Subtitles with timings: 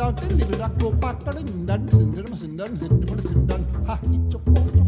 [0.00, 3.22] out a little duck, go back, but in that, sit down, sit down, sit down,
[3.22, 4.87] sit down, ha, it's a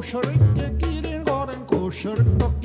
[0.00, 2.59] koşarak da girin koren koşarak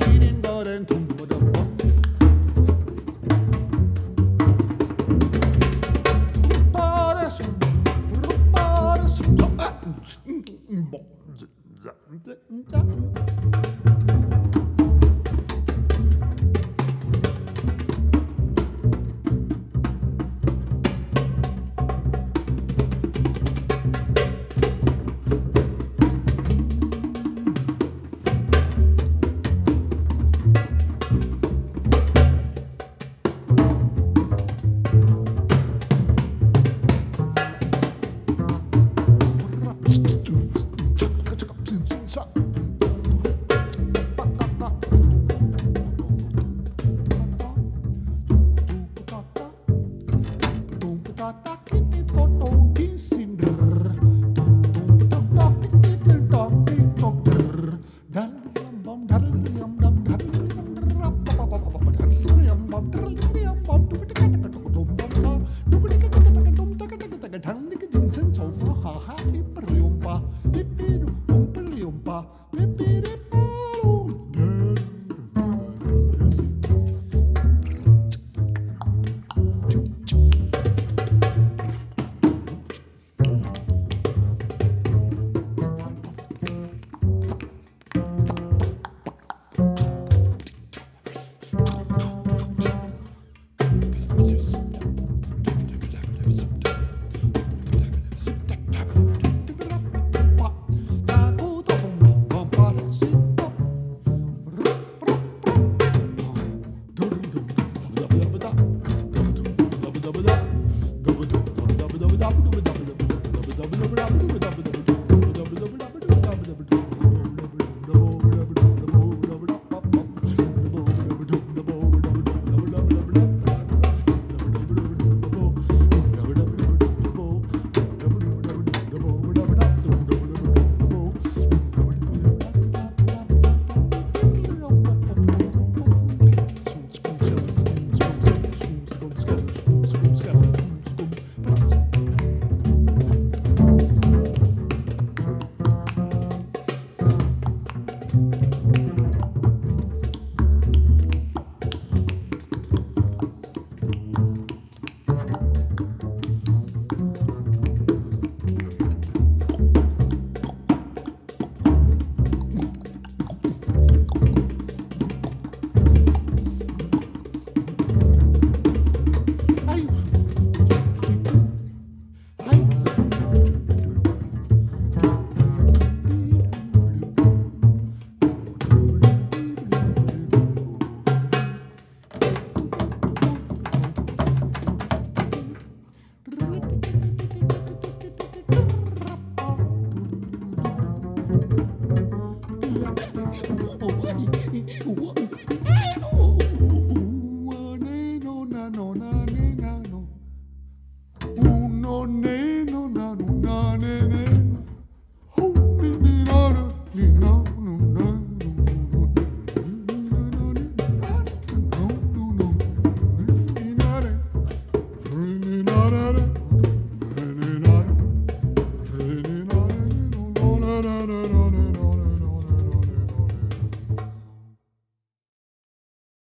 [67.36, 67.58] กระทั่ง